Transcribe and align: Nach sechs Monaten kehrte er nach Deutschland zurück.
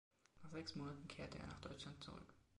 Nach 0.41 0.49
sechs 0.49 0.73
Monaten 0.73 1.07
kehrte 1.07 1.37
er 1.37 1.45
nach 1.45 1.61
Deutschland 1.61 2.03
zurück. 2.03 2.33